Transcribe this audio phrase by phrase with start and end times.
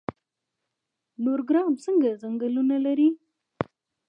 [1.23, 1.71] نورګرام
[2.21, 3.09] ځنګلونه لري؟